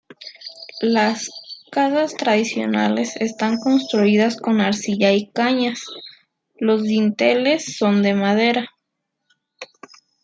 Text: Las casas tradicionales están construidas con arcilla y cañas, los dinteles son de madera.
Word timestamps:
Las 0.81 1.29
casas 1.71 2.15
tradicionales 2.17 3.15
están 3.17 3.57
construidas 3.59 4.35
con 4.35 4.59
arcilla 4.59 5.11
y 5.13 5.27
cañas, 5.29 5.79
los 6.55 6.81
dinteles 6.81 7.77
son 7.77 8.01
de 8.01 8.15
madera. 8.15 8.71